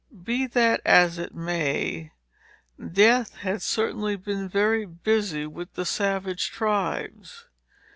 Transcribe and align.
Be 0.23 0.47
that 0.47 0.81
as 0.83 1.19
it 1.19 1.35
may, 1.35 2.11
death 2.91 3.35
had 3.35 3.61
certainly 3.61 4.15
been 4.15 4.49
very 4.49 4.83
busy 4.87 5.45
with 5.45 5.75
the 5.75 5.85
savage 5.85 6.49
tribes. 6.49 7.45